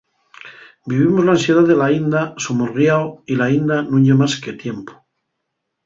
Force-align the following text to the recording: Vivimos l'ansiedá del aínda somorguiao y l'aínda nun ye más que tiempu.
Vivimos 0.93 1.27
l'ansiedá 1.27 1.63
del 1.67 1.83
aínda 1.89 2.23
somorguiao 2.47 3.07
y 3.35 3.39
l'aínda 3.43 3.77
nun 3.89 4.01
ye 4.09 4.15
más 4.23 4.33
que 4.43 4.59
tiempu. 4.65 4.93